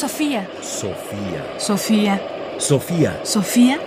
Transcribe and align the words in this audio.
Sofía. 0.00 0.48
Sofía. 0.62 1.58
Sofía. 1.58 2.22
Sofía. 2.58 3.20
Sofía. 3.22 3.78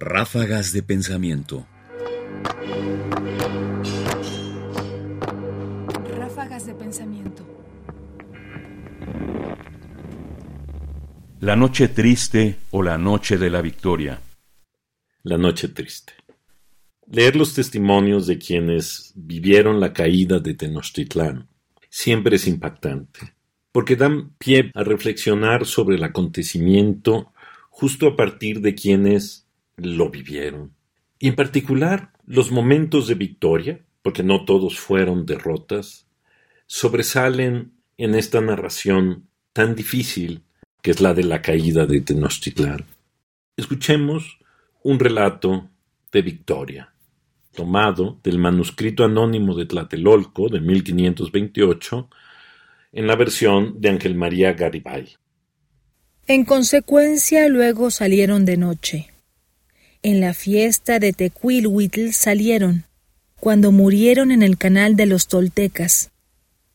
Ráfagas 0.00 0.72
de 0.72 0.82
pensamiento. 0.82 1.66
Ráfagas 6.16 6.64
de 6.64 6.72
pensamiento. 6.72 7.46
La 11.40 11.56
noche 11.56 11.88
triste 11.88 12.56
o 12.70 12.82
la 12.82 12.96
noche 12.96 13.36
de 13.36 13.50
la 13.50 13.60
victoria. 13.60 14.22
La 15.24 15.36
noche 15.36 15.68
triste. 15.68 16.14
Leer 17.06 17.36
los 17.36 17.52
testimonios 17.52 18.26
de 18.26 18.38
quienes 18.38 19.12
vivieron 19.14 19.78
la 19.78 19.92
caída 19.92 20.38
de 20.38 20.54
Tenochtitlán 20.54 21.50
siempre 21.90 22.36
es 22.36 22.46
impactante, 22.46 23.35
porque 23.76 23.94
dan 23.94 24.30
pie 24.38 24.70
a 24.72 24.84
reflexionar 24.84 25.66
sobre 25.66 25.96
el 25.96 26.04
acontecimiento 26.04 27.34
justo 27.68 28.06
a 28.06 28.16
partir 28.16 28.62
de 28.62 28.74
quienes 28.74 29.46
lo 29.76 30.08
vivieron. 30.08 30.72
Y 31.18 31.28
en 31.28 31.34
particular, 31.34 32.10
los 32.24 32.50
momentos 32.50 33.06
de 33.06 33.16
victoria, 33.16 33.84
porque 34.00 34.22
no 34.22 34.46
todos 34.46 34.80
fueron 34.80 35.26
derrotas, 35.26 36.06
sobresalen 36.66 37.72
en 37.98 38.14
esta 38.14 38.40
narración 38.40 39.28
tan 39.52 39.74
difícil 39.74 40.44
que 40.80 40.92
es 40.92 41.02
la 41.02 41.12
de 41.12 41.24
la 41.24 41.42
caída 41.42 41.84
de 41.84 42.00
Tenochtitlán. 42.00 42.82
Escuchemos 43.58 44.38
un 44.84 44.98
relato 44.98 45.68
de 46.12 46.22
victoria 46.22 46.94
tomado 47.54 48.18
del 48.22 48.38
manuscrito 48.38 49.04
anónimo 49.04 49.54
de 49.54 49.66
Tlatelolco 49.66 50.48
de 50.48 50.62
1528 50.62 52.08
en 52.92 53.06
la 53.06 53.16
versión 53.16 53.80
de 53.80 53.90
Ángel 53.90 54.14
María 54.14 54.52
Garibay. 54.52 55.16
En 56.26 56.44
consecuencia, 56.44 57.48
luego 57.48 57.90
salieron 57.90 58.44
de 58.44 58.56
noche. 58.56 59.12
En 60.02 60.20
la 60.20 60.34
fiesta 60.34 60.98
de 60.98 61.12
Tecuilhuitl 61.12 62.12
salieron, 62.12 62.84
cuando 63.38 63.72
murieron 63.72 64.30
en 64.30 64.42
el 64.42 64.58
canal 64.58 64.96
de 64.96 65.06
los 65.06 65.28
Toltecas. 65.28 66.10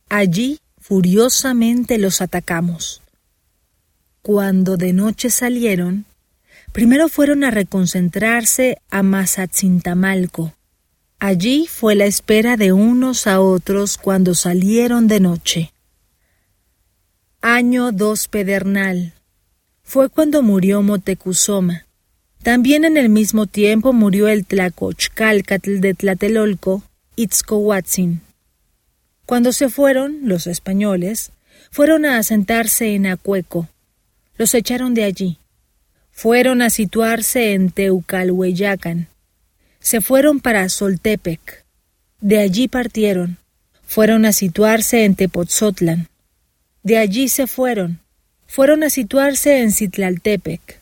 Allí 0.09 0.59
furiosamente 0.79 1.97
los 1.97 2.21
atacamos. 2.21 3.01
Cuando 4.21 4.77
de 4.77 4.93
noche 4.93 5.29
salieron, 5.29 6.05
primero 6.71 7.09
fueron 7.09 7.43
a 7.43 7.51
reconcentrarse 7.51 8.77
a 8.89 9.03
Mazatzintamalco, 9.03 10.53
Allí 11.23 11.67
fue 11.67 11.93
la 11.93 12.05
espera 12.05 12.57
de 12.57 12.73
unos 12.73 13.27
a 13.27 13.41
otros 13.41 13.97
cuando 13.99 14.33
salieron 14.33 15.07
de 15.07 15.19
noche. 15.19 15.70
Año 17.41 17.91
2 17.91 18.27
Pedernal. 18.27 19.13
Fue 19.83 20.09
cuando 20.09 20.41
murió 20.41 20.81
Motecuzoma. 20.81 21.85
También 22.43 22.85
en 22.85 22.97
el 22.97 23.09
mismo 23.09 23.47
tiempo 23.47 23.93
murió 23.93 24.27
el 24.27 24.45
Tlacochcalcatl 24.45 25.79
de 25.79 25.93
Tlatelolco, 25.93 26.83
Itzcohuatzin. 27.15 28.21
Cuando 29.25 29.51
se 29.51 29.69
fueron, 29.69 30.19
los 30.23 30.47
españoles, 30.47 31.31
fueron 31.71 32.05
a 32.05 32.17
asentarse 32.17 32.95
en 32.95 33.07
Acueco. 33.07 33.67
Los 34.37 34.53
echaron 34.53 34.93
de 34.93 35.03
allí. 35.03 35.37
Fueron 36.11 36.61
a 36.61 36.69
situarse 36.69 37.53
en 37.53 37.71
Teucalhueyacan 37.71 39.07
se 39.81 39.99
fueron 39.99 40.39
para 40.39 40.69
Soltepec. 40.69 41.65
De 42.21 42.37
allí 42.37 42.67
partieron. 42.67 43.37
Fueron 43.83 44.25
a 44.25 44.31
situarse 44.31 45.05
en 45.05 45.15
Tepotzotlan. 45.15 46.07
De 46.83 46.97
allí 46.97 47.29
se 47.29 47.47
fueron. 47.47 47.99
Fueron 48.47 48.83
a 48.83 48.89
situarse 48.89 49.61
en 49.61 49.71
Citlaltepec. 49.71 50.79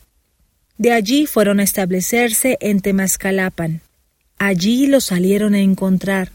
De 0.78 0.92
allí 0.92 1.26
fueron 1.26 1.60
a 1.60 1.62
establecerse 1.62 2.56
en 2.60 2.80
Temascalapan. 2.80 3.82
Allí 4.38 4.86
los 4.86 5.04
salieron 5.04 5.54
a 5.54 5.60
encontrar. 5.60 6.32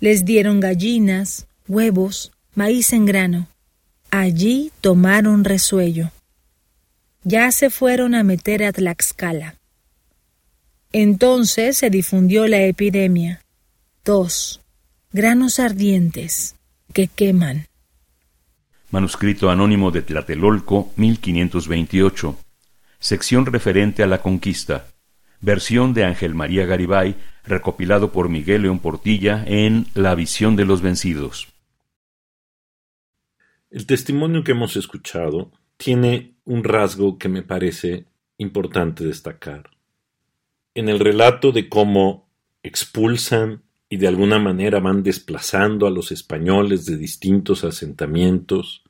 Les 0.00 0.26
dieron 0.26 0.60
gallinas, 0.60 1.46
huevos, 1.66 2.32
maíz 2.54 2.92
en 2.92 3.06
grano. 3.06 3.48
Allí 4.10 4.70
tomaron 4.82 5.44
resuello. 5.44 6.10
Ya 7.24 7.50
se 7.52 7.70
fueron 7.70 8.14
a 8.14 8.22
meter 8.22 8.62
a 8.62 8.72
Tlaxcala. 8.72 9.56
Entonces 10.92 11.78
se 11.78 11.90
difundió 11.90 12.46
la 12.46 12.60
epidemia. 12.60 13.40
2. 14.04 14.60
Granos 15.12 15.58
ardientes 15.58 16.54
que 16.92 17.08
queman. 17.08 17.66
Manuscrito 18.90 19.50
anónimo 19.50 19.90
de 19.90 20.02
Tlatelolco, 20.02 20.92
1528. 20.96 22.38
Sección 22.98 23.46
referente 23.46 24.02
a 24.02 24.06
la 24.06 24.22
conquista. 24.22 24.86
Versión 25.40 25.92
de 25.92 26.04
Ángel 26.04 26.34
María 26.34 26.66
Garibay, 26.66 27.16
recopilado 27.44 28.12
por 28.12 28.28
Miguel 28.28 28.62
León 28.62 28.78
Portilla 28.78 29.44
en 29.46 29.86
La 29.94 30.14
visión 30.14 30.56
de 30.56 30.64
los 30.64 30.82
vencidos. 30.82 31.48
El 33.70 33.86
testimonio 33.86 34.44
que 34.44 34.52
hemos 34.52 34.76
escuchado 34.76 35.50
tiene 35.76 36.36
un 36.44 36.64
rasgo 36.64 37.18
que 37.18 37.28
me 37.28 37.42
parece 37.42 38.06
importante 38.38 39.04
destacar 39.04 39.76
en 40.76 40.90
el 40.90 41.00
relato 41.00 41.52
de 41.52 41.70
cómo 41.70 42.28
expulsan 42.62 43.62
y 43.88 43.98
de 43.98 44.08
alguna 44.08 44.38
manera 44.38 44.80
van 44.80 45.02
desplazando 45.02 45.86
a 45.86 45.90
los 45.90 46.10
españoles 46.10 46.86
de 46.86 46.96
distintos 46.96 47.64
asentamientos, 47.64 48.82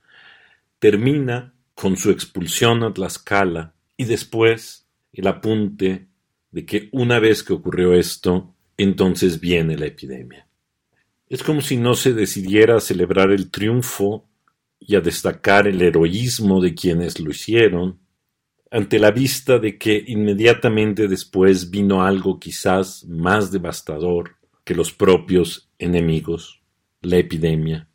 termina 0.79 1.55
con 1.75 1.97
su 1.97 2.11
expulsión 2.11 2.83
a 2.83 2.93
Tlaxcala 2.93 3.75
y 3.97 4.05
después 4.05 4.87
el 5.13 5.27
apunte 5.27 6.07
de 6.51 6.65
que 6.65 6.89
una 6.93 7.19
vez 7.19 7.43
que 7.43 7.53
ocurrió 7.53 7.93
esto, 7.93 8.55
entonces 8.77 9.41
viene 9.41 9.77
la 9.77 9.87
epidemia. 9.87 10.47
Es 11.29 11.43
como 11.43 11.61
si 11.61 11.77
no 11.77 11.95
se 11.95 12.15
decidiera 12.15 12.77
a 12.77 12.81
celebrar 12.81 13.31
el 13.31 13.51
triunfo 13.51 14.27
y 14.79 14.95
a 14.95 15.01
destacar 15.01 15.67
el 15.67 15.83
heroísmo 15.83 16.63
de 16.63 16.75
quienes 16.75 17.19
lo 17.21 17.31
hicieron, 17.31 17.99
ante 18.71 18.99
la 18.99 19.11
vista 19.11 19.59
de 19.59 19.79
que 19.79 20.03
inmediatamente 20.07 21.09
después 21.09 21.71
vino 21.71 22.03
algo 22.03 22.39
quizás 22.39 23.05
más 23.05 23.51
devastador 23.51 24.36
que 24.67 24.75
los 24.75 24.93
propios 24.93 25.71
enemigos, 25.79 26.61
la 27.01 27.19
epidemia. 27.19 27.89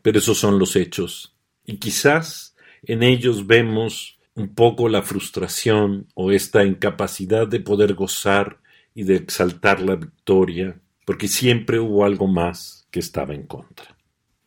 Pero 0.00 0.18
esos 0.18 0.38
son 0.38 0.58
los 0.58 0.76
hechos, 0.76 1.36
y 1.66 1.76
quizás 1.76 2.56
en 2.84 3.02
ellos 3.02 3.46
vemos 3.46 4.18
un 4.34 4.54
poco 4.54 4.88
la 4.88 5.02
frustración 5.02 6.08
o 6.14 6.32
esta 6.32 6.64
incapacidad 6.64 7.46
de 7.46 7.60
poder 7.60 7.92
gozar 7.92 8.60
y 8.94 9.02
de 9.02 9.16
exaltar 9.16 9.82
la 9.82 9.96
victoria, 9.96 10.80
porque 11.04 11.28
siempre 11.28 11.78
hubo 11.78 12.06
algo 12.06 12.28
más 12.28 12.88
que 12.90 13.00
estaba 13.00 13.34
en 13.34 13.46
contra, 13.46 13.94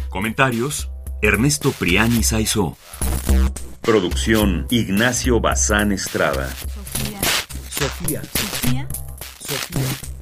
Comentarios: 0.10 0.92
Ernesto 1.22 1.72
Priani 1.72 2.22
Saizó. 2.22 2.76
Producción: 3.82 4.68
Ignacio 4.70 5.40
Bazán 5.40 5.94
Estrada. 5.94 6.50
Sofía. 6.50 7.22
Sofía. 7.70 8.22
Sofía. 8.24 8.90
Sofía. 9.40 10.13